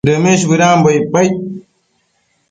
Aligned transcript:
Dëmish 0.07 0.43
bëdambo 0.49 0.89
icpaid 0.97 1.33